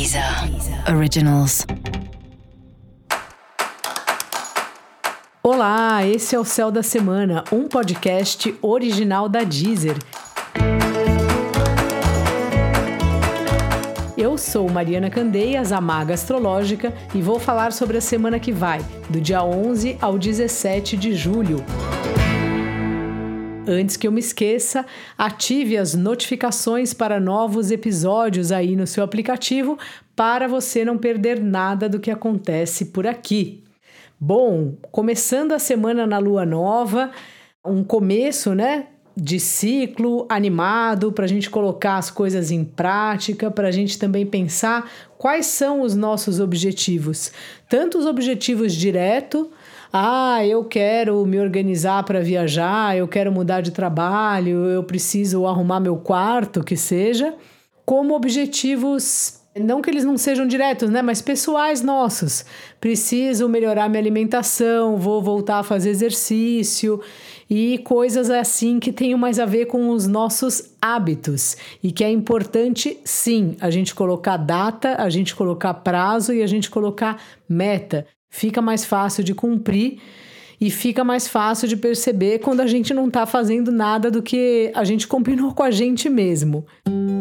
Deezer 0.00 0.24
Originals. 0.96 1.66
Olá, 5.42 6.06
esse 6.06 6.34
é 6.34 6.38
o 6.38 6.44
Céu 6.44 6.70
da 6.70 6.82
Semana, 6.82 7.44
um 7.52 7.68
podcast 7.68 8.56
original 8.62 9.28
da 9.28 9.44
Deezer. 9.44 9.98
Eu 14.16 14.38
sou 14.38 14.70
Mariana 14.70 15.10
Candeias, 15.10 15.70
a 15.70 15.82
maga 15.82 16.14
astrológica, 16.14 16.94
e 17.14 17.20
vou 17.20 17.38
falar 17.38 17.70
sobre 17.70 17.98
a 17.98 18.00
semana 18.00 18.40
que 18.40 18.52
vai, 18.52 18.80
do 19.10 19.20
dia 19.20 19.44
11 19.44 19.98
ao 20.00 20.16
17 20.16 20.96
de 20.96 21.14
julho. 21.14 21.62
Antes 23.68 23.96
que 23.96 24.06
eu 24.06 24.12
me 24.12 24.20
esqueça, 24.20 24.86
ative 25.16 25.76
as 25.76 25.94
notificações 25.94 26.94
para 26.94 27.20
novos 27.20 27.70
episódios 27.70 28.50
aí 28.50 28.74
no 28.74 28.86
seu 28.86 29.04
aplicativo 29.04 29.78
para 30.16 30.48
você 30.48 30.84
não 30.84 30.96
perder 30.96 31.40
nada 31.40 31.88
do 31.88 32.00
que 32.00 32.10
acontece 32.10 32.86
por 32.86 33.06
aqui. 33.06 33.62
Bom, 34.18 34.74
começando 34.90 35.52
a 35.52 35.58
semana 35.58 36.06
na 36.06 36.18
lua 36.18 36.46
nova, 36.46 37.10
um 37.64 37.84
começo, 37.84 38.54
né? 38.54 38.86
De 39.14 39.38
ciclo 39.38 40.26
animado 40.28 41.12
para 41.12 41.26
a 41.26 41.28
gente 41.28 41.50
colocar 41.50 41.96
as 41.96 42.10
coisas 42.10 42.50
em 42.50 42.64
prática, 42.64 43.50
para 43.50 43.68
a 43.68 43.70
gente 43.70 43.98
também 43.98 44.24
pensar 44.24 44.90
quais 45.18 45.46
são 45.46 45.82
os 45.82 45.94
nossos 45.94 46.40
objetivos, 46.40 47.30
tanto 47.68 47.98
os 47.98 48.06
objetivos 48.06 48.72
direto 48.74 49.50
ah, 49.92 50.44
eu 50.46 50.64
quero 50.64 51.24
me 51.26 51.38
organizar 51.38 52.04
para 52.04 52.20
viajar, 52.20 52.96
eu 52.96 53.08
quero 53.08 53.32
mudar 53.32 53.60
de 53.60 53.70
trabalho, 53.70 54.66
eu 54.66 54.84
preciso 54.84 55.46
arrumar 55.46 55.80
meu 55.80 55.96
quarto, 55.96 56.62
que 56.62 56.76
seja, 56.76 57.34
como 57.84 58.14
objetivos 58.14 59.40
não 59.58 59.82
que 59.82 59.90
eles 59.90 60.04
não 60.04 60.16
sejam 60.16 60.46
diretos, 60.46 60.88
né, 60.90 61.02
mas 61.02 61.20
pessoais 61.20 61.82
nossos. 61.82 62.44
Preciso 62.80 63.48
melhorar 63.48 63.88
minha 63.88 64.00
alimentação, 64.00 64.96
vou 64.96 65.20
voltar 65.20 65.58
a 65.58 65.62
fazer 65.64 65.90
exercício 65.90 67.00
e 67.48 67.78
coisas 67.78 68.30
assim 68.30 68.78
que 68.78 68.92
tenham 68.92 69.18
mais 69.18 69.40
a 69.40 69.46
ver 69.46 69.66
com 69.66 69.90
os 69.90 70.06
nossos 70.06 70.70
hábitos 70.80 71.56
e 71.82 71.90
que 71.90 72.04
é 72.04 72.10
importante 72.10 72.98
sim 73.04 73.56
a 73.60 73.70
gente 73.70 73.92
colocar 73.92 74.36
data, 74.36 74.94
a 75.02 75.10
gente 75.10 75.34
colocar 75.34 75.74
prazo 75.74 76.32
e 76.32 76.44
a 76.44 76.46
gente 76.46 76.70
colocar 76.70 77.20
meta 77.48 78.06
fica 78.30 78.62
mais 78.62 78.84
fácil 78.84 79.22
de 79.24 79.34
cumprir 79.34 79.98
e 80.60 80.70
fica 80.70 81.02
mais 81.02 81.26
fácil 81.26 81.66
de 81.66 81.76
perceber 81.76 82.38
quando 82.38 82.60
a 82.60 82.66
gente 82.66 82.92
não 82.92 83.08
está 83.08 83.26
fazendo 83.26 83.72
nada 83.72 84.10
do 84.10 84.22
que 84.22 84.70
a 84.74 84.84
gente 84.84 85.08
combinou 85.08 85.54
com 85.54 85.62
a 85.62 85.70
gente 85.70 86.08
mesmo. 86.08 86.66
Bom, 86.86 87.19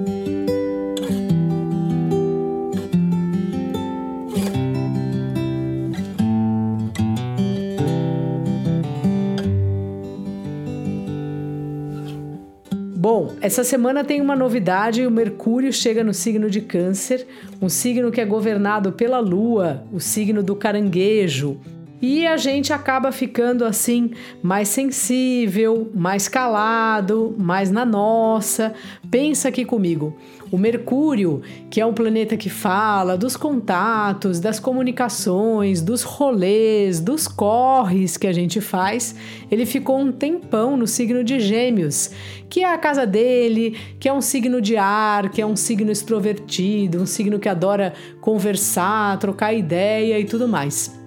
essa 13.50 13.64
semana 13.64 14.04
tem 14.04 14.22
uma 14.22 14.36
novidade: 14.36 15.08
o 15.08 15.10
Mercúrio 15.10 15.74
chega 15.74 16.04
no 16.04 16.14
signo 16.14 16.52
de 16.52 16.62
Câncer, 16.62 17.26
um 17.60 17.68
signo 17.68 18.12
que 18.12 18.22
é 18.22 18.26
governado 18.26 18.92
pela 18.92 19.18
Lua, 19.18 19.84
o 19.92 20.00
signo 20.00 20.44
do 20.44 20.56
caranguejo. 20.56 21.60
E 22.00 22.28
a 22.28 22.38
gente 22.38 22.72
acaba 22.72 23.12
ficando 23.12 23.66
assim 23.66 24.12
mais 24.44 24.68
sensível, 24.68 25.90
mais 25.96 26.28
calado, 26.28 27.36
mais 27.40 27.72
na 27.72 27.84
nossa. 27.84 28.72
Pensa 29.10 29.50
aqui 29.50 29.66
comigo. 29.66 30.16
O 30.52 30.58
Mercúrio, 30.58 31.42
que 31.70 31.80
é 31.80 31.86
um 31.86 31.94
planeta 31.94 32.36
que 32.36 32.50
fala 32.50 33.16
dos 33.16 33.38
contatos, 33.38 34.40
das 34.40 34.60
comunicações, 34.60 35.80
dos 35.80 36.02
rolês, 36.02 37.00
dos 37.00 37.28
corres 37.28 38.18
que 38.18 38.26
a 38.26 38.34
gente 38.34 38.60
faz, 38.60 39.16
ele 39.52 39.66
ficou 39.66 40.00
um 40.00 40.12
tempão 40.12 40.76
no 40.76 40.88
signo 40.88 41.24
de 41.24 41.40
Gêmeos, 41.40 42.10
que 42.50 42.64
é 42.64 42.74
a 42.74 42.78
casa 42.80 43.06
dele, 43.06 43.78
que 44.00 44.10
é 44.10 44.14
um 44.14 44.22
signo 44.22 44.60
de 44.60 44.76
ar, 44.76 45.30
que 45.30 45.42
é 45.42 45.46
um 45.46 45.56
signo 45.56 45.92
extrovertido, 45.92 47.00
um 47.00 47.06
signo 47.06 47.38
que 47.38 47.48
adora 47.48 47.94
conversar, 48.20 49.20
trocar 49.20 49.54
ideia 49.54 50.20
e 50.20 50.26
tudo 50.26 50.48
mais. 50.48 50.98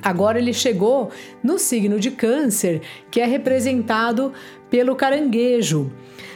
Agora 0.00 0.38
ele 0.38 0.52
chegou 0.52 1.10
no 1.42 1.58
signo 1.58 1.98
de 1.98 2.12
Câncer, 2.12 2.80
que 3.10 3.20
é 3.20 3.26
representado 3.26 4.32
pelo 4.70 4.94
caranguejo. 4.94 5.90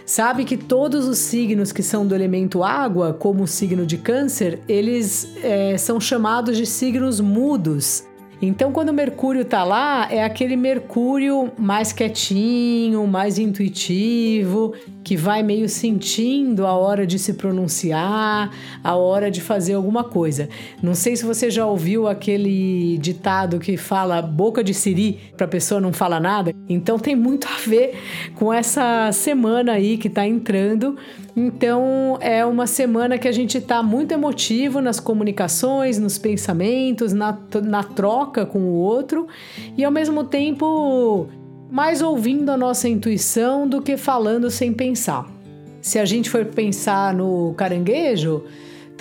Sabe 0.05 0.45
que 0.45 0.57
todos 0.57 1.07
os 1.07 1.19
signos 1.19 1.73
que 1.73 1.83
são 1.83 2.07
do 2.07 2.15
elemento 2.15 2.63
água, 2.63 3.13
como 3.13 3.45
o 3.45 3.49
signo 3.49 3.87
de 3.87 3.99
Câncer, 3.99 4.61
eles 4.69 5.29
é, 5.43 5.77
são 5.79 6.01
chamados 6.01 6.57
de 6.57 6.67
signos 6.67 7.21
mudos. 7.21 8.05
Então, 8.45 8.73
quando 8.73 8.89
o 8.89 8.93
Mercúrio 8.93 9.45
tá 9.45 9.63
lá, 9.63 10.09
é 10.11 10.25
aquele 10.25 10.57
Mercúrio 10.57 11.53
mais 11.57 11.93
quietinho, 11.93 13.07
mais 13.07 13.39
intuitivo, 13.39 14.75
que 15.05 15.17
vai 15.17 15.45
meio 15.45 15.69
sentindo 15.69 16.67
a 16.67 16.73
hora 16.73 17.07
de 17.07 17.21
se 17.21 17.35
pronunciar, 17.35 18.51
a 18.83 18.97
hora 18.97 19.31
de 19.31 19.41
fazer 19.41 19.75
alguma 19.75 20.03
coisa. 20.03 20.49
Não 20.83 20.93
sei 20.93 21.15
se 21.15 21.25
você 21.25 21.53
já 21.53 21.65
ouviu 21.65 22.09
aquele 22.09 22.99
ditado 22.99 23.61
que 23.61 23.77
fala 23.77 24.21
boca 24.21 24.65
de 24.65 24.75
siri 24.75 25.21
para 25.37 25.47
pessoa 25.47 25.81
não 25.81 25.93
falar 25.93 26.19
nada. 26.19 26.53
Então 26.69 26.99
tem 26.99 27.15
muito 27.15 27.47
a 27.47 27.59
ver 27.65 27.97
com 28.35 28.53
essa 28.53 29.13
semana 29.13 29.75
aí 29.75 29.97
que 29.97 30.09
está 30.09 30.27
entrando. 30.27 30.97
Então 31.35 32.19
é 32.21 32.45
uma 32.45 32.67
semana 32.67 33.17
que 33.17 33.27
a 33.27 33.33
gente 33.33 33.57
está 33.57 33.83
muito 33.83 34.13
emotivo 34.13 34.81
nas 34.81 35.01
comunicações, 35.01 35.99
nos 35.99 36.19
pensamentos, 36.19 37.13
na, 37.13 37.37
na 37.65 37.83
troca 37.83 38.45
com 38.45 38.59
o 38.59 38.75
outro 38.75 39.27
e 39.77 39.83
ao 39.83 39.91
mesmo 39.91 40.25
tempo 40.25 41.29
mais 41.71 42.03
ouvindo 42.03 42.51
a 42.51 42.57
nossa 42.57 42.87
intuição 42.87 43.67
do 43.67 43.81
que 43.81 43.97
falando 43.97 44.51
sem 44.51 44.75
pensar. 44.75 45.27
Se 45.81 45.99
a 45.99 46.05
gente 46.05 46.29
for 46.29 46.45
pensar 46.45 47.15
no 47.15 47.55
caranguejo, 47.57 48.45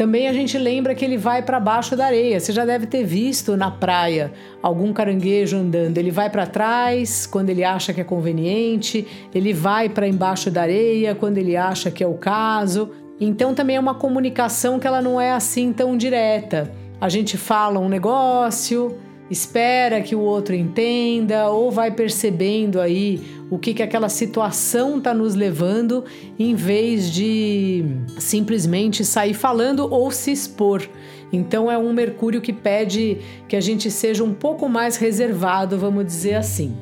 também 0.02 0.28
a 0.28 0.34
gente 0.34 0.58
lembra 0.58 0.96
que 0.96 1.06
ele 1.06 1.16
vai 1.16 1.44
para 1.44 1.60
baixo 1.60 1.96
da 1.96 2.08
areia. 2.08 2.40
Você 2.40 2.52
já 2.52 2.66
deve 2.66 2.88
ter 2.88 3.04
visto 3.04 3.56
na 3.56 3.70
praia 3.70 4.34
algum 4.60 4.92
caranguejo 4.92 5.56
andando. 5.56 5.96
Ele 5.96 6.10
vai 6.10 6.28
para 6.28 6.48
trás 6.48 7.28
quando 7.28 7.52
ele 7.52 7.64
acha 7.64 7.94
que 7.94 8.02
é 8.02 8.04
conveniente, 8.04 9.06
ele 9.32 9.54
vai 9.54 9.90
para 9.90 10.08
embaixo 10.08 10.50
da 10.50 10.64
areia 10.64 11.14
quando 11.14 11.38
ele 11.38 11.56
acha 11.56 11.92
que 11.92 12.04
é 12.04 12.08
o 12.08 12.16
caso. 12.16 12.90
Então 13.20 13.54
também 13.54 13.76
é 13.76 13.80
uma 13.80 13.94
comunicação 13.94 14.80
que 14.80 14.88
ela 14.88 15.04
não 15.04 15.22
é 15.22 15.34
assim 15.34 15.72
tão 15.72 15.96
direta. 15.96 16.72
A 17.00 17.08
gente 17.08 17.38
fala 17.38 17.80
um 17.80 17.88
negócio, 17.88 18.98
espera 19.30 20.02
que 20.02 20.16
o 20.16 20.22
outro 20.22 20.56
entenda 20.56 21.48
ou 21.50 21.70
vai 21.70 21.92
percebendo 21.92 22.82
aí 22.82 23.22
o 23.52 23.60
que, 23.60 23.74
que 23.74 23.84
aquela 23.84 24.08
situação 24.08 24.98
está 24.98 25.14
nos 25.14 25.36
levando 25.36 26.06
em 26.40 26.56
vez 26.56 27.12
de 27.12 27.84
simplesmente 28.18 29.04
sair 29.04 29.34
falando 29.34 29.92
ou 29.92 30.10
se 30.10 30.32
expor. 30.32 30.88
Então 31.34 31.70
é 31.70 31.78
um 31.78 31.92
Mercúrio 31.92 32.40
que 32.40 32.54
pede 32.54 33.18
que 33.50 33.58
a 33.58 33.60
gente 33.60 33.92
seja 33.92 34.24
um 34.24 34.34
pouco 34.34 34.70
mais 34.70 34.96
reservado, 34.96 35.78
vamos 35.78 36.06
dizer 36.06 36.36
assim. 36.36 36.74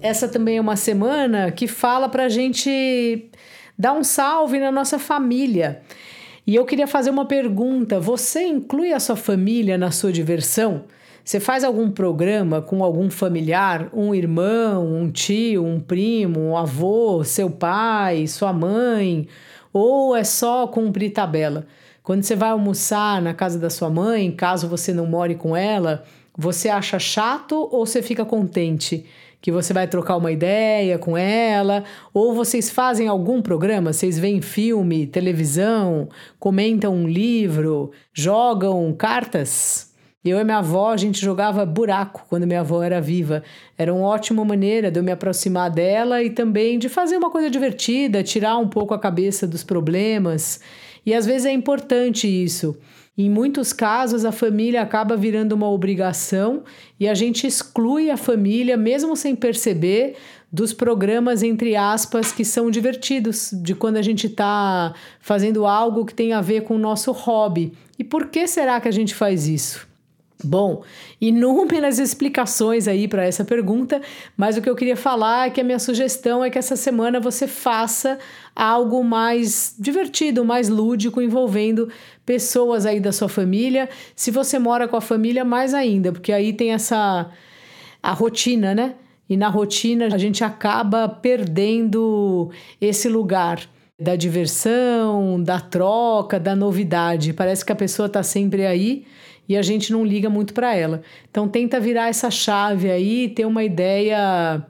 Essa 0.00 0.28
também 0.28 0.58
é 0.58 0.60
uma 0.60 0.76
semana 0.76 1.50
que 1.50 1.66
fala 1.66 2.08
para 2.08 2.26
a 2.26 2.28
gente 2.28 3.30
dar 3.76 3.94
um 3.94 4.04
salve 4.04 4.60
na 4.60 4.70
nossa 4.70 4.96
família. 4.96 5.82
E 6.46 6.54
eu 6.54 6.64
queria 6.64 6.86
fazer 6.86 7.10
uma 7.10 7.26
pergunta: 7.26 7.98
você 7.98 8.44
inclui 8.44 8.92
a 8.92 9.00
sua 9.00 9.16
família 9.16 9.76
na 9.76 9.90
sua 9.90 10.12
diversão? 10.12 10.84
Você 11.28 11.38
faz 11.38 11.62
algum 11.62 11.90
programa 11.90 12.62
com 12.62 12.82
algum 12.82 13.10
familiar, 13.10 13.90
um 13.92 14.14
irmão, 14.14 14.94
um 14.94 15.12
tio, 15.12 15.62
um 15.62 15.78
primo, 15.78 16.40
um 16.40 16.56
avô, 16.56 17.22
seu 17.22 17.50
pai, 17.50 18.26
sua 18.26 18.50
mãe? 18.50 19.28
Ou 19.70 20.16
é 20.16 20.24
só 20.24 20.66
cumprir 20.66 21.10
tabela? 21.10 21.66
Quando 22.02 22.22
você 22.22 22.34
vai 22.34 22.48
almoçar 22.48 23.20
na 23.20 23.34
casa 23.34 23.58
da 23.58 23.68
sua 23.68 23.90
mãe, 23.90 24.32
caso 24.32 24.68
você 24.68 24.90
não 24.94 25.04
more 25.04 25.34
com 25.34 25.54
ela, 25.54 26.02
você 26.34 26.70
acha 26.70 26.98
chato 26.98 27.68
ou 27.70 27.84
você 27.84 28.00
fica 28.00 28.24
contente? 28.24 29.04
que 29.40 29.52
você 29.52 29.72
vai 29.72 29.86
trocar 29.86 30.16
uma 30.16 30.32
ideia 30.32 30.98
com 30.98 31.16
ela, 31.16 31.84
ou 32.12 32.34
vocês 32.34 32.70
fazem 32.70 33.06
algum 33.06 33.40
programa, 33.40 33.92
vocês 33.92 34.18
veem 34.18 34.40
filme, 34.40 35.06
televisão, 35.06 36.08
comentam 36.40 36.92
um 36.92 37.06
livro, 37.06 37.92
jogam 38.12 38.92
cartas. 38.92 39.87
Eu 40.24 40.40
e 40.40 40.44
minha 40.44 40.58
avó, 40.58 40.90
a 40.90 40.96
gente 40.96 41.20
jogava 41.20 41.64
buraco 41.64 42.26
quando 42.28 42.46
minha 42.46 42.60
avó 42.60 42.82
era 42.82 43.00
viva. 43.00 43.44
Era 43.76 43.94
uma 43.94 44.04
ótima 44.04 44.44
maneira 44.44 44.90
de 44.90 44.98
eu 44.98 45.04
me 45.04 45.12
aproximar 45.12 45.70
dela 45.70 46.20
e 46.22 46.30
também 46.30 46.76
de 46.76 46.88
fazer 46.88 47.16
uma 47.16 47.30
coisa 47.30 47.48
divertida, 47.48 48.22
tirar 48.24 48.58
um 48.58 48.68
pouco 48.68 48.92
a 48.92 48.98
cabeça 48.98 49.46
dos 49.46 49.62
problemas. 49.62 50.60
E 51.06 51.14
às 51.14 51.24
vezes 51.24 51.46
é 51.46 51.52
importante 51.52 52.26
isso. 52.26 52.76
Em 53.16 53.30
muitos 53.30 53.72
casos, 53.72 54.24
a 54.24 54.32
família 54.32 54.82
acaba 54.82 55.16
virando 55.16 55.52
uma 55.52 55.70
obrigação 55.70 56.64
e 56.98 57.08
a 57.08 57.14
gente 57.14 57.46
exclui 57.46 58.10
a 58.10 58.16
família, 58.16 58.76
mesmo 58.76 59.16
sem 59.16 59.36
perceber, 59.36 60.16
dos 60.52 60.72
programas, 60.72 61.42
entre 61.42 61.76
aspas, 61.76 62.32
que 62.32 62.44
são 62.44 62.70
divertidos, 62.70 63.50
de 63.52 63.74
quando 63.74 63.96
a 63.96 64.02
gente 64.02 64.26
está 64.26 64.94
fazendo 65.20 65.64
algo 65.64 66.04
que 66.04 66.14
tem 66.14 66.32
a 66.32 66.40
ver 66.40 66.62
com 66.62 66.74
o 66.74 66.78
nosso 66.78 67.12
hobby. 67.12 67.72
E 67.98 68.02
por 68.04 68.26
que 68.26 68.46
será 68.48 68.80
que 68.80 68.88
a 68.88 68.92
gente 68.92 69.14
faz 69.14 69.48
isso? 69.48 69.87
Bom, 70.42 70.84
inúmeras 71.20 71.98
explicações 71.98 72.86
aí 72.86 73.08
para 73.08 73.24
essa 73.24 73.44
pergunta, 73.44 74.00
mas 74.36 74.56
o 74.56 74.62
que 74.62 74.70
eu 74.70 74.76
queria 74.76 74.96
falar 74.96 75.48
é 75.48 75.50
que 75.50 75.60
a 75.60 75.64
minha 75.64 75.80
sugestão 75.80 76.44
é 76.44 76.48
que 76.50 76.58
essa 76.58 76.76
semana 76.76 77.18
você 77.18 77.48
faça 77.48 78.20
algo 78.54 79.02
mais 79.02 79.74
divertido, 79.76 80.44
mais 80.44 80.68
lúdico, 80.68 81.20
envolvendo 81.20 81.88
pessoas 82.24 82.86
aí 82.86 83.00
da 83.00 83.10
sua 83.10 83.28
família. 83.28 83.88
Se 84.14 84.30
você 84.30 84.60
mora 84.60 84.86
com 84.86 84.94
a 84.96 85.00
família, 85.00 85.44
mais 85.44 85.74
ainda, 85.74 86.12
porque 86.12 86.32
aí 86.32 86.52
tem 86.52 86.72
essa 86.72 87.28
a 88.00 88.12
rotina, 88.12 88.72
né? 88.76 88.94
E 89.28 89.36
na 89.36 89.48
rotina 89.48 90.06
a 90.06 90.18
gente 90.18 90.44
acaba 90.44 91.08
perdendo 91.08 92.50
esse 92.80 93.08
lugar 93.08 93.60
da 94.00 94.14
diversão, 94.14 95.42
da 95.42 95.58
troca, 95.58 96.38
da 96.38 96.54
novidade. 96.54 97.32
Parece 97.32 97.64
que 97.64 97.72
a 97.72 97.76
pessoa 97.76 98.06
está 98.06 98.22
sempre 98.22 98.64
aí 98.64 99.04
e 99.48 99.56
a 99.56 99.62
gente 99.62 99.92
não 99.92 100.04
liga 100.04 100.28
muito 100.28 100.52
para 100.52 100.74
ela. 100.74 101.02
Então 101.30 101.48
tenta 101.48 101.80
virar 101.80 102.08
essa 102.08 102.30
chave 102.30 102.90
aí, 102.90 103.28
ter 103.28 103.46
uma 103.46 103.64
ideia 103.64 104.62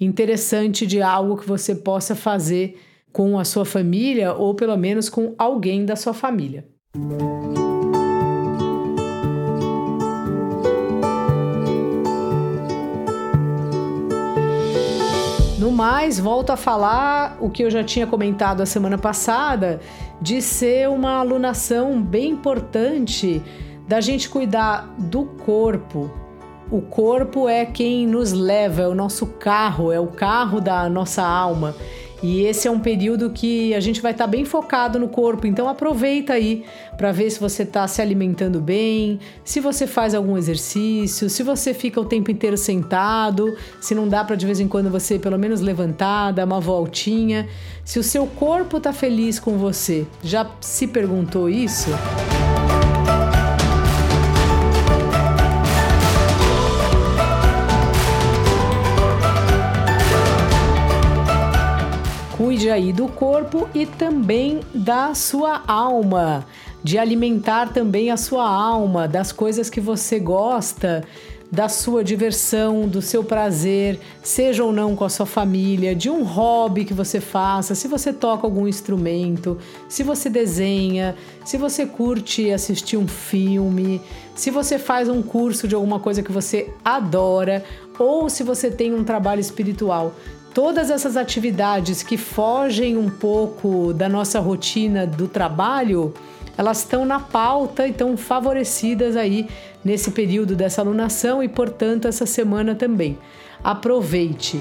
interessante 0.00 0.86
de 0.86 1.02
algo 1.02 1.36
que 1.36 1.46
você 1.46 1.74
possa 1.74 2.14
fazer 2.14 2.80
com 3.12 3.38
a 3.38 3.44
sua 3.44 3.64
família 3.64 4.32
ou 4.32 4.54
pelo 4.54 4.76
menos 4.76 5.08
com 5.08 5.34
alguém 5.36 5.84
da 5.84 5.96
sua 5.96 6.14
família. 6.14 6.64
No 15.58 15.70
mais, 15.72 16.18
volto 16.18 16.50
a 16.50 16.56
falar 16.56 17.36
o 17.40 17.50
que 17.50 17.64
eu 17.64 17.70
já 17.70 17.82
tinha 17.82 18.06
comentado 18.06 18.60
a 18.60 18.66
semana 18.66 18.96
passada, 18.96 19.80
de 20.20 20.40
ser 20.40 20.88
uma 20.88 21.18
alunação 21.18 22.00
bem 22.00 22.30
importante 22.30 23.42
da 23.90 24.00
gente 24.00 24.28
cuidar 24.28 24.94
do 24.96 25.24
corpo. 25.24 26.08
O 26.70 26.80
corpo 26.80 27.48
é 27.48 27.66
quem 27.66 28.06
nos 28.06 28.30
leva, 28.30 28.82
é 28.82 28.86
o 28.86 28.94
nosso 28.94 29.26
carro, 29.26 29.90
é 29.90 29.98
o 29.98 30.06
carro 30.06 30.60
da 30.60 30.88
nossa 30.88 31.24
alma. 31.24 31.74
E 32.22 32.42
esse 32.42 32.68
é 32.68 32.70
um 32.70 32.78
período 32.78 33.30
que 33.30 33.74
a 33.74 33.80
gente 33.80 34.00
vai 34.00 34.12
estar 34.12 34.26
tá 34.26 34.30
bem 34.30 34.44
focado 34.44 34.96
no 34.96 35.08
corpo, 35.08 35.44
então 35.44 35.68
aproveita 35.68 36.34
aí 36.34 36.64
para 36.96 37.10
ver 37.10 37.30
se 37.30 37.40
você 37.40 37.64
está 37.64 37.88
se 37.88 38.00
alimentando 38.00 38.60
bem, 38.60 39.18
se 39.42 39.58
você 39.58 39.88
faz 39.88 40.14
algum 40.14 40.38
exercício, 40.38 41.28
se 41.28 41.42
você 41.42 41.74
fica 41.74 42.00
o 42.00 42.04
tempo 42.04 42.30
inteiro 42.30 42.56
sentado, 42.56 43.56
se 43.80 43.92
não 43.92 44.06
dá 44.06 44.22
para 44.22 44.36
de 44.36 44.46
vez 44.46 44.60
em 44.60 44.68
quando 44.68 44.88
você 44.88 45.18
pelo 45.18 45.36
menos 45.36 45.60
levantar, 45.60 46.30
dar 46.30 46.44
uma 46.44 46.60
voltinha. 46.60 47.48
Se 47.84 47.98
o 47.98 48.04
seu 48.04 48.24
corpo 48.24 48.76
está 48.76 48.92
feliz 48.92 49.40
com 49.40 49.58
você, 49.58 50.06
já 50.22 50.48
se 50.60 50.86
perguntou 50.86 51.48
isso? 51.48 51.90
Aí 62.70 62.92
do 62.92 63.08
corpo 63.08 63.68
e 63.74 63.84
também 63.84 64.60
da 64.74 65.14
sua 65.14 65.62
alma, 65.66 66.46
de 66.82 66.98
alimentar 66.98 67.72
também 67.72 68.10
a 68.10 68.16
sua 68.16 68.48
alma, 68.48 69.08
das 69.08 69.32
coisas 69.32 69.68
que 69.68 69.80
você 69.80 70.18
gosta, 70.18 71.04
da 71.50 71.68
sua 71.68 72.04
diversão, 72.04 72.86
do 72.86 73.02
seu 73.02 73.24
prazer, 73.24 73.98
seja 74.22 74.62
ou 74.62 74.72
não 74.72 74.94
com 74.94 75.04
a 75.04 75.08
sua 75.08 75.26
família, 75.26 75.96
de 75.96 76.08
um 76.08 76.22
hobby 76.22 76.84
que 76.84 76.94
você 76.94 77.20
faça, 77.20 77.74
se 77.74 77.88
você 77.88 78.12
toca 78.12 78.46
algum 78.46 78.68
instrumento, 78.68 79.58
se 79.88 80.04
você 80.04 80.30
desenha, 80.30 81.16
se 81.44 81.56
você 81.56 81.84
curte 81.84 82.52
assistir 82.52 82.96
um 82.96 83.08
filme, 83.08 84.00
se 84.34 84.50
você 84.50 84.78
faz 84.78 85.08
um 85.08 85.22
curso 85.22 85.66
de 85.66 85.74
alguma 85.74 85.98
coisa 85.98 86.22
que 86.22 86.30
você 86.30 86.72
adora 86.84 87.64
ou 87.98 88.30
se 88.30 88.44
você 88.44 88.70
tem 88.70 88.94
um 88.94 89.02
trabalho 89.02 89.40
espiritual. 89.40 90.14
Todas 90.52 90.90
essas 90.90 91.16
atividades 91.16 92.02
que 92.02 92.16
fogem 92.16 92.96
um 92.96 93.08
pouco 93.08 93.94
da 93.94 94.08
nossa 94.08 94.40
rotina 94.40 95.06
do 95.06 95.28
trabalho, 95.28 96.12
elas 96.58 96.78
estão 96.78 97.04
na 97.04 97.20
pauta 97.20 97.86
e 97.86 97.90
estão 97.90 98.16
favorecidas 98.16 99.16
aí 99.16 99.48
nesse 99.84 100.10
período 100.10 100.56
dessa 100.56 100.80
alunação 100.80 101.40
e, 101.40 101.48
portanto, 101.48 102.08
essa 102.08 102.26
semana 102.26 102.74
também. 102.74 103.16
Aproveite! 103.62 104.60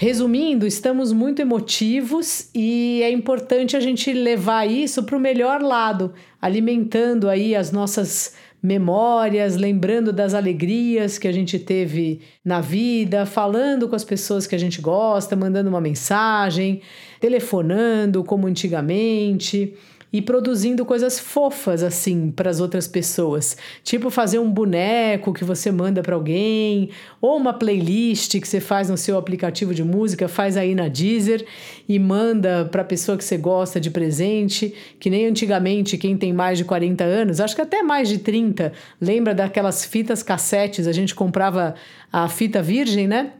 Resumindo, 0.00 0.64
estamos 0.64 1.12
muito 1.12 1.42
emotivos 1.42 2.50
e 2.54 3.00
é 3.02 3.10
importante 3.10 3.76
a 3.76 3.80
gente 3.80 4.12
levar 4.12 4.64
isso 4.64 5.02
para 5.02 5.16
o 5.16 5.20
melhor 5.20 5.60
lado, 5.60 6.12
alimentando 6.40 7.28
aí 7.28 7.56
as 7.56 7.72
nossas 7.72 8.34
memórias, 8.62 9.56
lembrando 9.56 10.12
das 10.12 10.34
alegrias 10.34 11.18
que 11.18 11.28
a 11.28 11.32
gente 11.32 11.58
teve 11.58 12.20
na 12.44 12.60
vida, 12.60 13.24
falando 13.24 13.88
com 13.88 13.94
as 13.94 14.04
pessoas 14.04 14.46
que 14.46 14.54
a 14.54 14.58
gente 14.58 14.80
gosta, 14.80 15.36
mandando 15.36 15.68
uma 15.68 15.80
mensagem, 15.80 16.80
telefonando 17.20 18.24
como 18.24 18.46
antigamente 18.46 19.74
e 20.12 20.22
produzindo 20.22 20.84
coisas 20.84 21.18
fofas 21.18 21.82
assim 21.82 22.30
para 22.30 22.50
as 22.50 22.60
outras 22.60 22.88
pessoas, 22.88 23.56
tipo 23.82 24.10
fazer 24.10 24.38
um 24.38 24.50
boneco 24.50 25.32
que 25.32 25.44
você 25.44 25.70
manda 25.70 26.02
para 26.02 26.14
alguém, 26.14 26.90
ou 27.20 27.36
uma 27.36 27.52
playlist 27.52 28.40
que 28.40 28.48
você 28.48 28.60
faz 28.60 28.88
no 28.88 28.96
seu 28.96 29.18
aplicativo 29.18 29.74
de 29.74 29.84
música, 29.84 30.28
faz 30.28 30.56
aí 30.56 30.74
na 30.74 30.88
Deezer 30.88 31.44
e 31.88 31.98
manda 31.98 32.68
para 32.70 32.82
a 32.82 32.84
pessoa 32.84 33.18
que 33.18 33.24
você 33.24 33.36
gosta 33.36 33.80
de 33.80 33.90
presente, 33.90 34.74
que 34.98 35.10
nem 35.10 35.26
antigamente 35.26 35.98
quem 35.98 36.16
tem 36.16 36.32
mais 36.32 36.58
de 36.58 36.64
40 36.64 37.04
anos, 37.04 37.40
acho 37.40 37.54
que 37.54 37.62
até 37.62 37.82
mais 37.82 38.08
de 38.08 38.18
30, 38.18 38.72
lembra 39.00 39.34
daquelas 39.34 39.84
fitas 39.84 40.22
cassetes, 40.22 40.86
a 40.86 40.92
gente 40.92 41.14
comprava 41.14 41.74
a 42.12 42.28
fita 42.28 42.62
virgem, 42.62 43.06
né? 43.06 43.32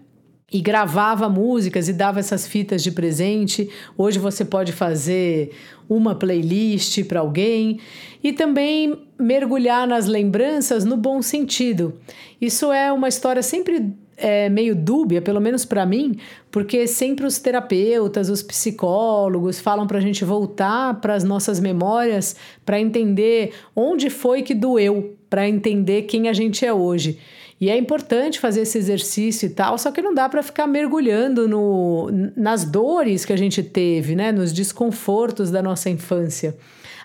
E 0.50 0.60
gravava 0.60 1.28
músicas 1.28 1.88
e 1.88 1.92
dava 1.92 2.20
essas 2.20 2.46
fitas 2.46 2.82
de 2.82 2.90
presente. 2.90 3.68
Hoje 3.96 4.18
você 4.18 4.44
pode 4.44 4.72
fazer 4.72 5.50
uma 5.88 6.14
playlist 6.14 7.04
para 7.04 7.20
alguém 7.20 7.80
e 8.22 8.32
também 8.32 8.98
mergulhar 9.18 9.86
nas 9.86 10.06
lembranças 10.06 10.84
no 10.84 10.96
bom 10.96 11.20
sentido. 11.20 11.94
Isso 12.40 12.72
é 12.72 12.90
uma 12.90 13.08
história 13.08 13.42
sempre 13.42 13.94
é, 14.16 14.48
meio 14.48 14.74
dúbia, 14.74 15.22
pelo 15.22 15.40
menos 15.40 15.64
para 15.64 15.86
mim, 15.86 16.16
porque 16.50 16.86
sempre 16.86 17.26
os 17.26 17.38
terapeutas, 17.38 18.28
os 18.28 18.42
psicólogos 18.42 19.60
falam 19.60 19.86
para 19.86 19.98
a 19.98 20.00
gente 20.00 20.24
voltar 20.24 21.00
para 21.00 21.14
as 21.14 21.24
nossas 21.24 21.60
memórias 21.60 22.36
para 22.64 22.80
entender 22.80 23.52
onde 23.76 24.10
foi 24.10 24.42
que 24.42 24.54
doeu, 24.54 25.14
para 25.30 25.48
entender 25.48 26.02
quem 26.02 26.28
a 26.28 26.32
gente 26.32 26.64
é 26.64 26.72
hoje. 26.72 27.18
E 27.60 27.68
é 27.70 27.76
importante 27.76 28.38
fazer 28.38 28.62
esse 28.62 28.78
exercício 28.78 29.46
e 29.46 29.50
tal, 29.50 29.76
só 29.78 29.90
que 29.90 30.00
não 30.00 30.14
dá 30.14 30.28
para 30.28 30.42
ficar 30.42 30.66
mergulhando 30.66 31.48
no, 31.48 32.08
nas 32.36 32.64
dores 32.64 33.24
que 33.24 33.32
a 33.32 33.36
gente 33.36 33.62
teve, 33.62 34.14
né? 34.14 34.30
nos 34.30 34.52
desconfortos 34.52 35.50
da 35.50 35.60
nossa 35.60 35.90
infância. 35.90 36.56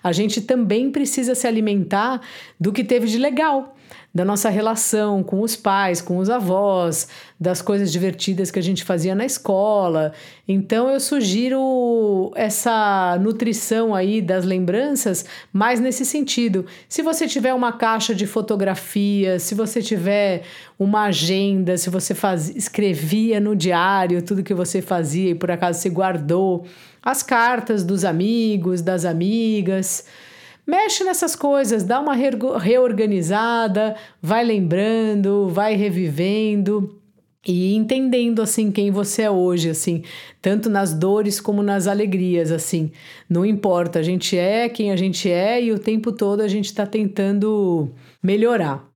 A 0.04 0.12
gente 0.12 0.42
também 0.42 0.92
precisa 0.92 1.34
se 1.34 1.48
alimentar 1.48 2.22
do 2.60 2.72
que 2.72 2.84
teve 2.84 3.08
de 3.08 3.18
legal 3.18 3.74
da 4.14 4.24
nossa 4.24 4.48
relação 4.48 5.24
com 5.24 5.42
os 5.42 5.56
pais, 5.56 6.00
com 6.00 6.18
os 6.18 6.30
avós, 6.30 7.08
das 7.40 7.64
coisas 7.64 7.92
divertidas 7.92 8.52
que 8.52 8.60
a 8.60 8.62
gente 8.62 8.84
fazia 8.84 9.16
na 9.16 9.26
escola. 9.26 10.14
Então 10.48 10.88
eu 10.88 11.00
sugiro 11.00 12.32
essa 12.36 13.18
nutrição 13.20 13.96
aí 13.96 14.22
das 14.22 14.46
lembranças 14.46 15.26
mais 15.52 15.80
nesse 15.80 16.06
sentido. 16.06 16.66
Se 16.88 17.02
você 17.02 17.28
tiver 17.28 17.56
uma 17.56 17.74
caixa 17.74 18.14
de 18.14 18.28
fotografias, 18.28 19.42
se 19.42 19.56
você 19.56 19.82
tiver 19.82 20.44
uma 20.78 21.06
agenda, 21.06 21.76
se 21.76 21.90
você 21.90 22.14
faz, 22.14 22.56
escrevia 22.56 23.40
no 23.40 23.56
diário 23.56 24.22
tudo 24.22 24.44
que 24.44 24.54
você 24.54 24.80
fazia 24.80 25.32
e 25.32 25.36
por 25.36 25.50
acaso 25.50 25.80
você 25.80 25.90
guardou, 25.90 26.66
as 27.04 27.22
cartas 27.22 27.84
dos 27.84 28.06
amigos, 28.06 28.82
das 28.82 29.06
amigas, 29.06 30.06
Mexe 30.66 31.04
nessas 31.04 31.36
coisas, 31.36 31.84
dá 31.84 32.00
uma 32.00 32.16
reorganizada, 32.16 33.96
vai 34.22 34.46
lembrando, 34.46 35.50
vai 35.50 35.76
revivendo 35.76 37.02
e 37.46 37.76
entendendo 37.76 38.42
assim 38.42 38.72
quem 38.72 38.90
você 38.90 39.24
é 39.24 39.30
hoje, 39.30 39.70
assim, 39.70 40.04
tanto 40.42 40.70
nas 40.70 40.94
dores 40.94 41.42
como 41.42 41.62
nas 41.62 41.86
alegrias, 41.86 42.50
assim. 42.50 42.92
Não 43.30 43.46
importa, 43.46 44.00
a 44.00 44.04
gente 44.04 44.38
é 44.38 44.70
quem 44.70 44.92
a 44.92 44.96
gente 44.96 45.30
é 45.30 45.62
e 45.62 45.74
o 45.74 45.80
tempo 45.80 46.14
todo 46.14 46.40
a 46.40 46.48
gente 46.48 46.66
está 46.68 46.86
tentando 46.86 47.92
melhorar. 48.24 48.88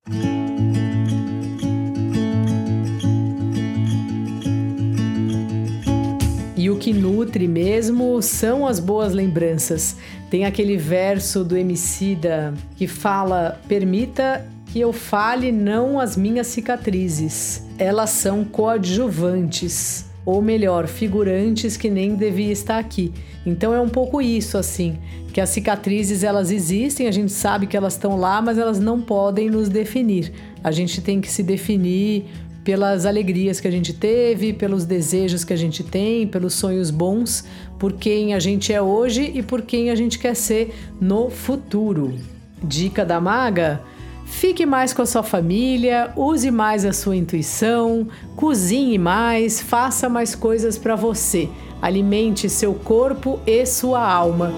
E 6.68 6.70
o 6.70 6.76
que 6.76 6.92
nutre 6.92 7.48
mesmo 7.48 8.22
são 8.22 8.68
as 8.68 8.78
boas 8.78 9.14
lembranças. 9.14 9.96
Tem 10.30 10.44
aquele 10.44 10.76
verso 10.76 11.42
do 11.42 11.56
Emicida 11.56 12.54
que 12.76 12.88
fala: 12.88 13.58
permita 13.70 14.46
que 14.66 14.78
eu 14.78 14.92
fale 14.92 15.50
não 15.50 15.98
as 15.98 16.18
minhas 16.18 16.48
cicatrizes. 16.48 17.66
Elas 17.78 18.10
são 18.10 18.44
coadjuvantes, 18.44 20.08
ou 20.26 20.42
melhor, 20.42 20.88
figurantes 20.88 21.78
que 21.78 21.90
nem 21.90 22.16
devia 22.16 22.52
estar 22.52 22.80
aqui. 22.80 23.14
Então 23.46 23.74
é 23.74 23.80
um 23.80 23.88
pouco 23.88 24.22
isso 24.22 24.58
assim, 24.58 24.98
que 25.32 25.40
as 25.40 25.48
cicatrizes 25.48 26.22
elas 26.22 26.52
existem, 26.52 27.08
a 27.08 27.12
gente 27.12 27.32
sabe 27.32 27.66
que 27.66 27.78
elas 27.78 27.94
estão 27.94 28.18
lá, 28.18 28.42
mas 28.42 28.58
elas 28.58 28.78
não 28.78 29.00
podem 29.00 29.50
nos 29.50 29.70
definir. 29.70 30.34
A 30.62 30.72
gente 30.72 31.00
tem 31.00 31.22
que 31.22 31.32
se 31.32 31.44
definir 31.44 32.26
pelas 32.68 33.06
alegrias 33.06 33.62
que 33.62 33.68
a 33.70 33.72
gente 33.72 33.94
teve, 33.94 34.52
pelos 34.52 34.84
desejos 34.84 35.46
que 35.46 35.54
a 35.54 35.56
gente 35.56 35.86
tem, 35.86 36.28
pelos 36.28 36.54
sonhos 36.54 36.92
bons, 36.92 37.46
por 37.80 37.94
quem 37.94 38.34
a 38.34 38.40
gente 38.40 38.74
é 38.74 38.82
hoje 38.82 39.32
e 39.34 39.42
por 39.42 39.62
quem 39.62 39.90
a 39.90 39.96
gente 39.96 40.20
quer 40.20 40.36
ser 40.36 40.76
no 41.00 41.30
futuro. 41.30 42.14
Dica 42.62 43.06
da 43.06 43.22
maga: 43.22 43.82
Fique 44.26 44.66
mais 44.66 44.92
com 44.92 45.02
a 45.02 45.06
sua 45.06 45.24
família, 45.24 46.12
use 46.14 46.52
mais 46.52 46.84
a 46.84 46.92
sua 46.92 47.16
intuição, 47.16 48.10
cozinhe 48.36 48.98
mais, 48.98 49.62
faça 49.62 50.10
mais 50.10 50.36
coisas 50.36 50.78
para 50.78 50.98
você. 50.98 51.48
Alimente 51.82 52.50
seu 52.50 52.74
corpo 52.74 53.40
e 53.48 53.66
sua 53.66 54.06
alma. 54.06 54.52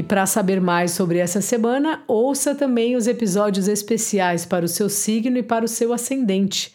E 0.00 0.02
para 0.02 0.24
saber 0.24 0.62
mais 0.62 0.92
sobre 0.92 1.18
essa 1.18 1.42
semana, 1.42 2.02
ouça 2.08 2.54
também 2.54 2.96
os 2.96 3.06
episódios 3.06 3.68
especiais 3.68 4.46
para 4.46 4.64
o 4.64 4.68
seu 4.68 4.88
signo 4.88 5.36
e 5.36 5.42
para 5.42 5.62
o 5.62 5.68
seu 5.68 5.92
ascendente. 5.92 6.72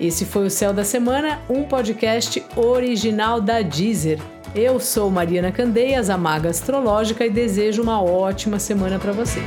Esse 0.00 0.24
foi 0.24 0.46
o 0.46 0.50
Céu 0.50 0.72
da 0.72 0.84
Semana, 0.84 1.40
um 1.50 1.64
podcast 1.64 2.40
original 2.54 3.40
da 3.40 3.62
Deezer. 3.62 4.20
Eu 4.54 4.78
sou 4.78 5.10
Mariana 5.10 5.50
Candeias, 5.50 6.08
a 6.08 6.16
maga 6.16 6.48
astrológica, 6.48 7.26
e 7.26 7.30
desejo 7.30 7.82
uma 7.82 8.00
ótima 8.00 8.60
semana 8.60 8.96
para 9.00 9.10
você. 9.10 9.40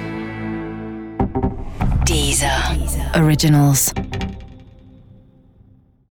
Deezer. 2.06 2.50
Deezer. 2.78 3.24
Originals. 3.24 3.94